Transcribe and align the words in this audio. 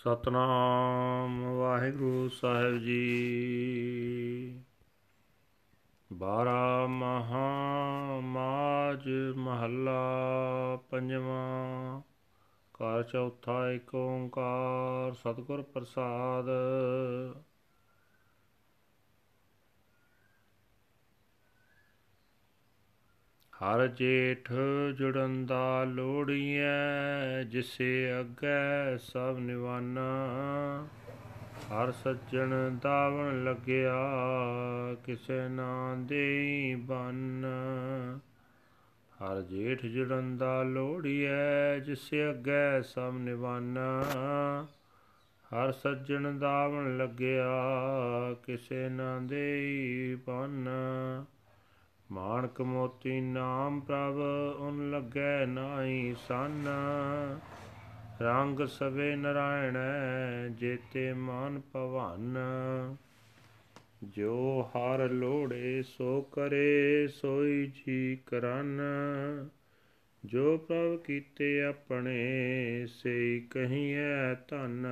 ਸਤਨਾਮ 0.00 1.44
ਵਾਹਿਗੁਰੂ 1.44 2.28
ਸਾਹਿਬ 2.28 2.78
ਜੀ। 2.78 4.62
ਬਾਰਾ 6.12 6.86
ਮਹਾ 6.86 8.20
ਮਾਜ 8.20 9.08
ਮਹੱਲਾ 9.36 10.00
ਪੰਜਵਾਂ, 10.90 12.00
ਘਰ 12.74 13.02
ਚੌਥਾ 13.02 13.70
ਏਕ 13.70 13.94
ਓੰਕਾਰ, 13.94 15.12
ਸਤਿਗੁਰ 15.12 15.62
ਪ੍ਰਸਾਦ। 15.62 16.46
ਹਰ 23.64 23.86
ਜੇਠ 23.86 24.52
ਜੁੜੰਦਾ 24.96 25.84
ਲੋੜੀਐ, 25.84 27.42
ਜਿਸੇ 27.42 28.20
ਅੱਗੇ 28.20 28.98
ਸਭ 28.98 29.36
ਨਿਵਾਨਾ। 29.40 30.28
ਹਰ 31.72 31.90
ਸੱਜਣ 31.90 32.76
ਦਾਵਣ 32.82 33.44
ਲੱਗਿਆ, 33.44 33.96
ਕਿਸੇ 35.04 35.48
ਨਾ 35.48 35.96
ਦੇਈ 35.98 36.74
ਬੰਨ। 36.74 37.46
ਹਰ 39.12 39.42
ਜੇਠ 39.42 39.86
ਜੁੜੰਦਾ 39.86 40.62
ਲੋੜੀਐ, 40.62 41.78
ਜਿਸੇ 41.78 42.30
ਅੱਗੇ 42.30 42.82
ਸਭ 42.82 43.12
ਨਿਵਾਨਾ। 43.14 44.02
ਹਰ 45.54 45.72
ਸੱਜਣ 45.72 46.38
ਦਾਵਣ 46.38 46.96
ਲੱਗਿਆ, 46.96 47.48
ਕਿਸੇ 48.46 48.88
ਨਾ 48.88 49.18
ਦੇਈ 49.18 50.14
ਬੰਨ। 50.26 50.68
ਮਾਣਕ 52.12 52.60
ਮੋਤੀ 52.60 53.20
ਨਾਮ 53.20 53.80
ਪ੍ਰਭ, 53.80 54.16
ਉਨ 54.60 54.90
ਲੱਗੈ 54.90 55.46
ਨਾਹੀ 55.46 56.14
ਸੰਨ। 56.28 56.68
ਰੰਗ 58.22 58.66
ਸਵੇ 58.66 59.16
ਨਰਾਇਣ, 59.16 59.78
ਜੇਤੇ 60.52 61.12
ਮਨ 61.12 61.60
ਭਵਨ। 61.72 62.38
ਜੋ 64.04 64.70
ਹਰ 64.70 65.08
ਲੋੜੇ 65.10 65.82
ਸੋ 65.82 66.20
ਕਰੇ, 66.22 67.08
ਸੋਈ 67.08 67.66
ਜੀ 67.66 68.18
ਕਰਨ। 68.26 68.80
ਜੋ 70.24 70.58
ਪ੍ਰਭ 70.58 71.00
ਕੀਤੇ 71.00 71.64
ਆਪਣੇ 71.64 72.18
ਸੇ 72.86 73.42
ਕਹੀਐ 73.50 74.34
ਧਨ। 74.48 74.86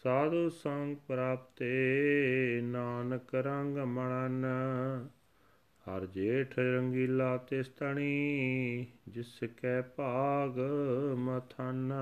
ਸਾਧੂ 0.03 0.49
ਸੰਗ 0.49 0.97
ਪ੍ਰਾਪਤੇ 0.97 2.61
ਨਾਨਕ 2.65 3.35
ਰੰਗ 3.35 3.79
ਮਣਨ। 3.79 4.47
ਹਰ 5.87 6.07
ਜੇਠ 6.07 6.59
ਰੰਗੀਲਾ 6.59 7.37
ਤਿਸਤਣੀ, 7.37 8.87
ਜਿਸ 9.09 9.41
ਕੈ 9.63 9.83
ਭਾਗ 9.83 10.59
ਮਥਨ। 11.15 11.93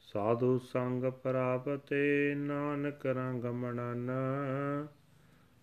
ਸਾਧੂ 0.00 0.58
ਸੰਗ 0.58 1.04
ਪ੍ਰਾਪਤੇ 1.04 2.34
ਨਾਨਕ 2.36 3.06
ਰੰਗ 3.06 3.44
ਮਣਨ। 3.44 4.10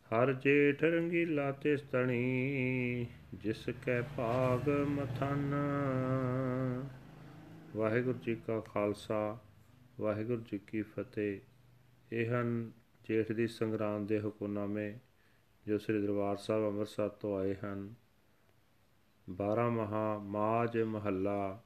ਹਰ 0.09 0.33
ਜੇਠ 0.33 0.83
ਰੰਗੀਲਾ 0.83 1.51
ਤਿਸਤਣੀ, 1.51 3.07
ਜਿਸ 3.33 3.69
ਕੈ 3.85 4.01
ਭਾਗ 4.01 4.69
ਮਥਨ। 4.69 5.55
ਵਾਹਿਗੁਰੂ 7.75 8.20
ਜੀ 8.20 8.36
ਕਾ 8.36 8.59
ਖਾਲਸਾ, 8.59 9.38
ਵਾਹਿਗੁਰੂ 10.00 10.42
ਜੀ 10.42 10.58
ਕੀ 10.58 10.81
ਫਤਿਹ। 10.81 11.39
ਇਹ 12.12 12.30
ਹਨ 12.30 12.72
ਜੇਠ 13.03 13.31
ਦੀ 13.31 13.48
ਸੰਗਰਾਂਦ 13.48 14.08
ਦੇ 14.08 14.22
ਹੁਕਮਨਾਮੇ 14.22 14.94
ਜੋ 15.67 15.78
ਸ੍ਰੀ 15.78 16.02
ਦਰਬਾਰ 16.02 16.38
ਸਾਹਿਬ 16.38 16.67
ਅੰਮ੍ਰਿਤਸਰ 16.67 17.09
ਤੋਂ 17.09 17.38
ਆਏ 17.38 17.56
ਹਨ। 17.56 17.94
12 19.30 19.70
ਮਹਾ 19.70 20.17
ਮਾਜ 20.17 20.78
ਮਹੱਲਾ, 20.78 21.64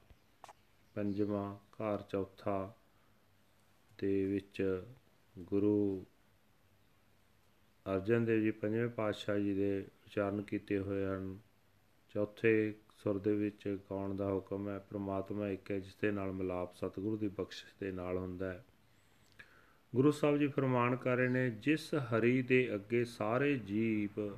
ਪੰਜਵਾਂ 0.96 1.56
ਘਰ 1.56 2.02
ਚੌਥਾ, 2.02 2.74
ਦੇ 3.98 4.26
ਵਿੱਚ 4.26 4.84
ਗੁਰੂ 5.40 6.06
ਅਰਜਨ 7.94 8.26
ਦੇਵ 8.26 8.42
ਜੀ 8.42 8.52
ਪੰਜਵੇਂ 8.52 8.90
ਪਾਤਸ਼ਾਹ 8.90 9.40
ਜੀ 9.40 9.54
ਦੇ 9.54 9.88
ਉਚਾਰਨ 10.06 10.42
ਕੀਤੇ 10.42 10.80
ਹੋਏ 10.80 11.06
ਹਨ। 11.06 11.40
ਚੌਥੇ 12.10 12.76
ਸੁਰ 13.04 13.20
ਦੇ 13.20 13.36
ਵਿੱਚ 13.36 13.78
ਗਾਉਣ 13.92 14.16
ਦਾ 14.16 14.34
ਹੁਕਮ 14.34 14.70
ਹੈ? 14.70 14.80
ਪ੍ਰਮਾਤਮਾ 14.80 15.50
ਇੱਕ 15.50 15.72
ਹੈ 15.72 15.80
ਜਿਸ 15.80 15.96
ਦੇ 15.96 16.12
ਨਾਲ 16.12 16.32
ਮਿਲਾਪ 16.32 16.76
ਸਤਿਗੁਰੂ 16.76 17.18
ਦੀ 17.18 17.28
ਬਖਸ਼ਿਸ਼ 17.28 17.74
ਦੇ 17.80 17.92
ਨਾਲ 17.92 18.18
ਹੁੰਦਾ 18.18 18.54
ਹੈ। 18.54 18.66
ਗੁਰੂ 19.96 20.12
ਸਾਹਿਬ 20.12 20.38
ਜੀ 20.38 20.48
ਫਰਮਾਨ 20.48 20.96
ਕਰ 20.96 21.18
ਰਹੇ 21.18 21.28
ਨੇ, 21.28 21.50
ਜਿਸ 21.50 21.96
ਹਰੀ 21.96 22.42
ਦੇ 22.42 22.76
ਅੱਗੇ 22.76 23.06
ਸਾਰੇ 23.06 23.56
ਜੀਵ 23.58 24.38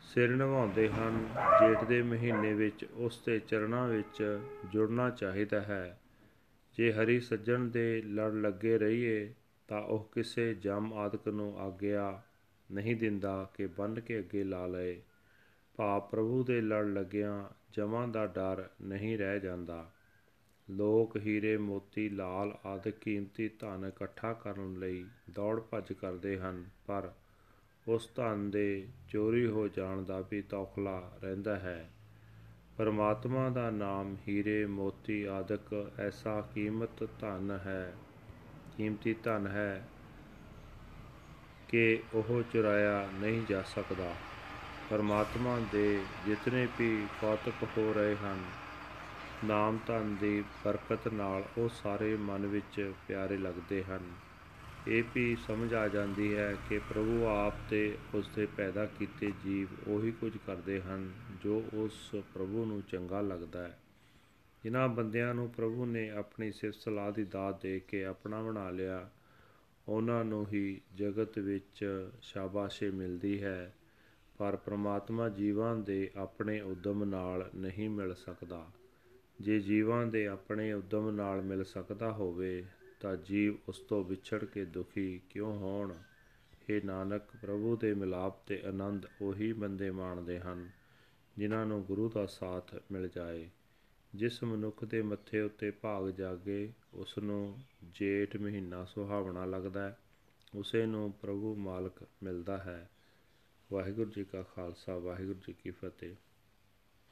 ਸਿਰ 0.00 0.36
ਨਿਵਾਉਂਦੇ 0.36 0.88
ਹਨ, 0.88 1.28
ਜੇਠ 1.34 1.84
ਦੇ 1.84 2.02
ਮਹੀਨੇ 2.02 2.54
ਵਿੱਚ, 2.54 2.86
ਉਸ 2.94 3.22
ਦੇ 3.26 3.38
ਚਰਨਾਂ 3.38 3.88
ਵਿੱਚ 3.88 4.38
ਜੁੜਨਾ 4.72 5.10
ਚਾਹੀਦਾ 5.10 5.60
ਹੈ। 5.60 6.00
ਜੇ 6.76 6.92
ਹਰੀ 6.92 7.20
ਸੱਜਣ 7.20 7.60
ਦੇ 7.60 8.02
ਲੜ 8.02 8.32
ਲੱਗੇ 8.32 8.78
ਰਹੀਏ, 8.78 9.34
ਤਾਂ 9.68 9.82
ਉਹ 9.82 10.08
ਕਿਸੇ 10.12 10.54
ਜਮ 10.54 10.92
ਆਦਿਕ 10.94 11.28
ਨੂੰ 11.28 11.60
ਆਗਿਆ 11.60 12.22
ਨਹੀਂ 12.72 12.96
ਦਿੰਦਾ 12.96 13.50
ਕਿ 13.54 13.66
ਬੰਨ 13.66 14.00
ਕੇ 14.00 14.18
ਅੱਗੇ 14.18 14.44
ਲਾ 14.44 14.66
ਲਏ। 14.66 15.02
ਭਾ 15.76 15.98
ਪ੍ਰਭੂ 15.98 16.42
ਦੇ 16.44 16.60
ਲੜ 16.60 16.84
ਲੱਗਿਆਂ 16.84 17.44
ਜਮਾਂ 17.72 18.08
ਦਾ 18.08 18.26
ਡਰ 18.26 18.68
ਨਹੀਂ 18.82 19.18
ਰਹਿ 19.18 19.40
ਜਾਂਦਾ। 19.40 19.90
ਲੋਕ 20.68 21.16
ਹੀਰੇ 21.16 21.56
ਮੋਤੀ 21.56 22.08
ਲਾਲ 22.08 22.58
ਆਦਿ 22.66 22.90
ਕੀਮਤੀ 22.90 23.48
ਧਨ 23.48 23.84
ਇਕੱਠਾ 23.88 24.32
ਕਰਨ 24.32 24.78
ਲਈ 24.78 25.04
ਦੌੜ 25.30 25.60
ਭੱਜ 25.60 25.92
ਕਰਦੇ 25.92 26.38
ਹਨ, 26.38 26.64
ਪਰ 26.86 27.10
ਉਸ 27.88 28.08
ਧਨ 28.16 28.50
ਦੇ 28.50 28.86
ਚੋਰੀ 29.08 29.46
ਹੋ 29.46 29.68
ਜਾਣ 29.68 30.02
ਦਾ 30.02 30.20
ਵੀ 30.20 30.42
ਤੌਖਲਾ 30.42 31.18
ਰਹਿੰਦਾ 31.22 31.56
ਹੈ। 31.56 31.90
ਪਰਮਾਤਮਾ 32.76 33.48
ਦਾ 33.50 33.70
ਨਾਮ 33.70 34.16
ਹੀਰੇ 34.28 34.66
ਮੋਤੀ 34.66 35.22
ਆਦਿਕ 35.24 35.90
ਐਸਾ 36.00 36.40
ਕੀਮਤ 36.54 37.04
ਧਨ 37.20 37.58
ਹੈ, 37.66 37.94
ਕੀਮਤੀ 38.76 39.14
ਧਨ 39.14 39.46
ਹੈ 39.46 39.88
ਕਿ 41.68 42.02
ਉਹ 42.14 42.42
ਚੁਰਾਇਆ 42.52 43.08
ਨਹੀਂ 43.14 43.42
ਜਾ 43.48 43.62
ਸਕਦਾ। 43.62 44.14
ਪਰਮਾਤਮਾ 44.94 45.60
ਦੇ 45.72 46.00
ਜਿਤਨੇ 46.26 46.68
ਵੀ 46.78 47.06
ਕੌਤਕ 47.20 47.66
ਹੋ 47.78 47.92
ਰਹੇ 47.92 48.16
ਹਨ, 48.16 48.44
ਨਾਮ 49.44 49.78
ਧਨ 49.86 50.16
ਦੀ 50.20 50.44
ਬਰਕਤ 50.64 51.08
ਨਾਲ 51.08 51.44
ਉਹ 51.58 51.68
ਸਾਰੇ 51.68 52.16
ਮਨ 52.16 52.46
ਵਿੱਚ 52.46 52.92
ਪਿਆਰੇ 53.08 53.36
ਲੱਗਦੇ 53.36 53.84
ਹਨ। 53.84 54.00
ਇਹ 54.88 55.04
ਵੀ 55.14 55.36
ਸਮਝ 55.36 55.74
ਆ 55.74 55.88
ਜਾਂਦੀ 55.88 56.36
ਹੈ 56.36 56.56
ਕਿ 56.68 56.78
ਪ੍ਰਭੂ 56.78 57.24
ਆਪ 57.24 57.54
ਤੇ 57.70 57.98
ਉਸ 58.14 58.28
ਦੇ 58.28 58.46
ਪੈਦਾ 58.46 58.86
ਕੀਤੇ 58.86 59.32
ਜੀਵ 59.44 59.68
ਉਹੀ 59.88 60.10
ਕੁਝ 60.10 60.36
ਕਰਦੇ 60.46 60.82
ਹਨ, 60.82 61.12
ਜੋ 61.42 61.64
ਉਸ 61.74 62.10
ਪ੍ਰਭੂ 62.34 62.64
ਨੂੰ 62.64 62.82
ਚੰਗਾ 62.82 63.20
ਲੱਗਦਾ 63.20 63.62
ਹੈ। 63.62 63.78
ਜਿਨ੍ਹਾਂ 64.64 64.88
ਬੰਦਿਆਂ 64.88 65.34
ਨੂੰ 65.34 65.50
ਪ੍ਰਭੂ 65.50 65.86
ਨੇ 65.86 66.10
ਆਪਣੀ 66.10 66.52
ਸਿਫਤ 66.52 66.78
ਸਲਾਹ 66.78 67.12
ਦੀ 67.12 67.24
ਦਾਤ 67.24 67.62
ਦੇ 67.62 67.80
ਕੇ 67.80 68.04
ਆਪਣਾ 68.04 68.42
ਬਣਾ 68.42 68.70
ਲਿਆ, 68.70 69.10
ਉਹਨਾਂ 69.88 70.24
ਨੂੰ 70.24 70.46
ਹੀ 70.52 70.80
ਜਗਤ 70.94 71.38
ਵਿੱਚ 71.38 72.08
ਸ਼ਾਬਾਸ਼ੇ 72.22 72.90
ਮਿਲਦੀ 72.90 73.42
ਹੈ। 73.42 73.74
ਪਰ 74.38 74.56
ਪ੍ਰਮਾਤਮਾ 74.56 75.28
ਜੀਵਾਂ 75.28 75.76
ਦੇ 75.76 76.10
ਆਪਣੇ 76.16 76.60
ਉਦਮ 76.60 77.04
ਨਾਲ 77.04 77.50
ਨਹੀਂ 77.54 77.90
ਮਿਲ 77.90 78.14
ਸਕਦਾ। 78.14 78.66
ਜੇ 79.40 79.60
ਜੀਵਾਂ 79.60 80.06
ਦੇ 80.06 80.26
ਆਪਣੇ 80.26 80.72
ਉਦਮ 80.72 81.10
ਨਾਲ 81.10 81.42
ਮਿਲ 81.42 81.64
ਸਕਦਾ 81.64 82.12
ਹੋਵੇ, 82.12 82.64
ਤਾਂ 83.00 83.16
ਜੀਵ 83.16 83.54
ਉਸ 83.68 83.78
ਤੋਂ 83.78 84.04
ਵਿਛੜ 84.04 84.44
ਕੇ 84.44 84.64
ਦੁਖੀ 84.64 85.20
ਕਿਉਂ 85.30 85.58
ਹੋਣ? 85.58 85.94
ਇਹ 86.70 86.82
ਨਾਨਕ, 86.84 87.22
ਪ੍ਰਭੂ 87.42 87.76
ਦੇ 87.76 87.94
ਮਿਲਾਪ 87.94 88.46
ਤੇ 88.46 88.62
ਆਨੰਦ 88.66 89.06
ਉਹੀ 89.20 89.52
ਬੰਦੇ 89.52 89.90
ਮਾਣਦੇ 89.90 90.40
ਹਨ, 90.40 90.70
ਜਿਨ੍ਹਾਂ 91.38 91.66
ਨੂੰ 91.66 91.84
ਗੁਰੂ 91.84 92.08
ਦਾ 92.08 92.26
ਸਾਥ 92.26 92.74
ਮਿਲ 92.92 93.08
ਜਾਏ। 93.08 93.50
ਜਿਸ 94.14 94.44
ਮਨੁੱਖ 94.44 94.84
ਦੇ 94.84 95.02
ਮੱਥੇ 95.02 95.40
ਉੱਤੇ 95.40 95.70
ਭਾਗ 95.70 96.08
ਜਾਗੇ 96.08 96.72
ਉਸ 96.94 97.18
ਨੂੰ 97.18 97.58
ਜੇਠ 97.82 98.36
ਮਹੀਨਾ 98.36 98.84
ਸੁਹਾਵਣਾ 98.84 99.44
ਲੱਗਦਾ 99.44 99.88
ਹੈ, 99.88 99.98
ਉਸੇ 100.54 100.86
ਨੂੰ 100.86 101.12
ਪ੍ਰਭੂ 101.12 101.54
ਮਾਲਕ 101.54 102.06
ਮਿਲਦਾ 102.22 102.58
ਹੈ। 102.58 102.90
ਵਾਹਿਗੁਰੂ 103.72 104.10
ਜੀ 104.10 104.24
ਕਾ 104.24 104.42
ਖਾਲਸਾ 104.42 104.98
ਵਾਹਿਗੁਰੂ 104.98 105.40
ਜੀ 105.46 105.52
ਕੀ 105.52 105.70
ਫਤਿਹ 105.70 106.14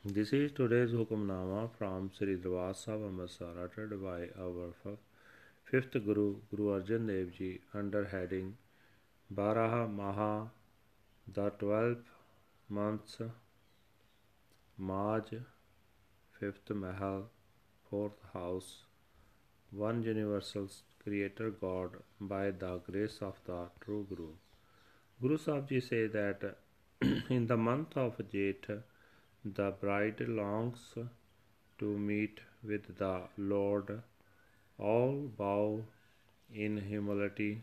This 0.05 0.31
is 0.37 0.53
today's 0.59 0.93
Hukamnama 0.99 1.59
from 1.75 2.07
Sri 2.15 2.33
Darbar 2.45 2.75
Sahib 2.79 3.03
Amritsar 3.09 3.51
uttered 3.65 3.93
by 4.03 4.31
our 4.37 4.97
fifth 5.69 5.93
Guru, 6.07 6.25
Guru 6.51 6.67
Arjan 6.77 7.07
Dev 7.07 7.31
Ji, 7.37 7.61
under 7.73 8.03
heading 8.07 8.49
Baraha 9.33 9.89
Maha, 10.01 10.51
the 11.29 11.51
twelve 11.63 12.03
months, 12.69 13.17
Maj, 14.77 15.33
fifth 16.41 16.71
Mahal, 16.71 17.31
fourth 17.89 18.21
house, 18.35 18.85
one 19.71 20.03
universal 20.03 20.69
Creator 21.05 21.53
God 21.53 22.01
by 22.21 22.51
the 22.51 22.79
grace 22.91 23.23
of 23.23 23.39
the 23.45 23.67
true 23.85 24.05
Guru. 24.11 24.33
Guru 25.23 25.37
Sahib 25.39 25.81
say 25.81 26.09
that 26.09 26.57
in 27.31 27.47
the 27.47 27.57
month 27.57 27.97
of 27.97 28.17
Jeth, 28.31 28.71
the 29.45 29.71
bride 29.83 30.21
longs 30.39 30.95
to 31.79 31.91
meet 32.07 32.41
with 32.65 32.97
the 32.99 33.29
Lord. 33.37 34.03
All 34.79 35.31
bow 35.43 35.85
in 36.53 36.77
humility 36.89 37.63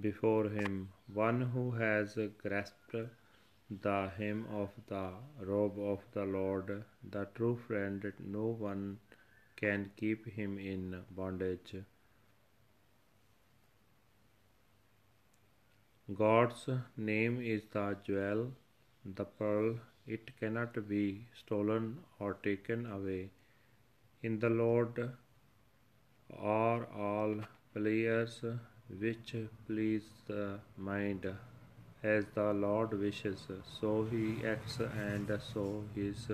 before 0.00 0.48
him, 0.48 0.88
one 1.22 1.40
who 1.54 1.70
has 1.70 2.18
grasped 2.42 2.96
the 3.70 4.10
hem 4.18 4.44
of 4.50 4.70
the 4.88 5.12
robe 5.52 5.78
of 5.78 6.00
the 6.12 6.24
Lord, 6.24 6.82
the 7.08 7.28
true 7.36 7.56
friend, 7.68 8.12
no 8.18 8.46
one 8.68 8.98
can 9.54 9.90
keep 9.96 10.26
him 10.26 10.58
in 10.58 11.02
bondage. 11.12 11.76
God's 16.10 16.68
name 16.96 17.40
is 17.40 17.62
the 17.72 17.96
jewel, 18.04 18.50
the 19.04 19.24
pearl, 19.24 19.78
it 20.04 20.36
cannot 20.40 20.88
be 20.88 21.26
stolen 21.32 21.98
or 22.18 22.34
taken 22.34 22.86
away. 22.86 23.30
In 24.20 24.40
the 24.40 24.50
Lord 24.50 25.10
are 26.36 26.86
all 26.86 27.36
pleasures 27.72 28.44
which 28.98 29.36
please 29.66 30.02
the 30.26 30.58
mind. 30.76 31.32
As 32.02 32.24
the 32.34 32.52
Lord 32.52 32.98
wishes, 32.98 33.46
so 33.80 34.04
he 34.10 34.44
acts, 34.44 34.80
and 34.80 35.40
so 35.40 35.84
his 35.94 36.28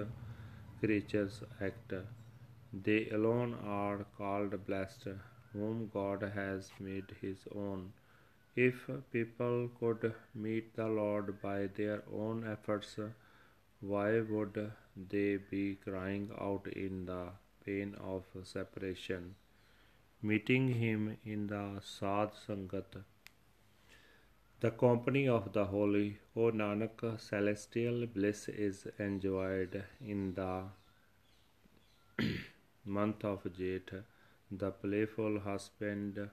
creatures 0.80 1.42
act. 1.60 1.92
They 2.72 3.10
alone 3.10 3.54
are 3.66 4.06
called 4.16 4.66
blessed, 4.66 5.08
whom 5.52 5.90
God 5.92 6.22
has 6.34 6.70
made 6.80 7.14
his 7.20 7.36
own. 7.54 7.92
If 8.66 8.78
people 9.12 9.70
could 9.78 10.12
meet 10.34 10.74
the 10.74 10.88
Lord 10.88 11.40
by 11.40 11.68
their 11.68 12.02
own 12.12 12.44
efforts, 12.52 12.96
why 13.80 14.20
would 14.20 14.72
they 15.10 15.36
be 15.36 15.76
crying 15.76 16.32
out 16.46 16.66
in 16.66 17.06
the 17.06 17.28
pain 17.64 17.94
of 18.00 18.24
separation? 18.42 19.36
Meeting 20.22 20.66
him 20.80 21.18
in 21.24 21.46
the 21.46 21.80
Sad 21.80 22.32
Sangat, 22.46 22.98
the 24.58 24.72
company 24.72 25.28
of 25.28 25.52
the 25.52 25.66
holy, 25.66 26.18
O 26.34 26.50
Nanak, 26.50 27.20
celestial 27.20 28.06
bliss 28.06 28.48
is 28.48 28.88
enjoyed 28.98 29.84
in 30.00 30.34
the 30.34 30.64
month 32.84 33.24
of 33.24 33.44
Jeth. 33.60 34.02
The 34.50 34.72
playful 34.72 35.38
husband 35.38 36.28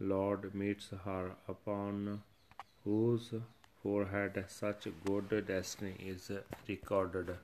Lord 0.00 0.54
meets 0.54 0.90
her, 1.04 1.32
upon 1.48 2.22
whose 2.84 3.34
forehead 3.82 4.44
such 4.48 4.86
good 5.04 5.46
destiny 5.46 5.94
is 6.06 6.30
recorded. 6.68 7.34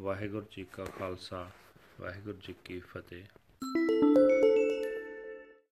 Waheguru 0.00 0.46
ji 0.50 0.64
ਕਾ 0.72 0.84
ਖਾਲਸਾ 0.84 1.50
ਵਾਹਿਗੁਰੂ 2.00 2.38
ਜੀ 2.46 2.54
ਕੀ 2.64 2.80
ਫਤਿਹ 2.80 4.13